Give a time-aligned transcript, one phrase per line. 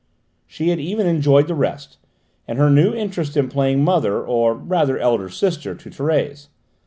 [0.47, 1.99] She had even enjoyed the rest,
[2.47, 6.47] and her new interest in playing mother, or rather elder sister, to Thérèse.